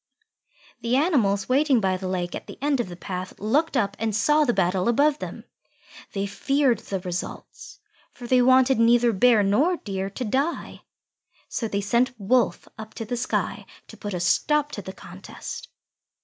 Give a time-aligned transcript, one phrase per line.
[0.81, 4.15] The animals waiting by the lake at the end of the path looked up and
[4.15, 5.43] saw the battle above them.
[6.13, 7.77] They feared the results,
[8.11, 10.81] for they wanted neither Bear nor Deer to die.
[11.49, 15.67] So they sent Wolf up to the sky to put a stop to the contest.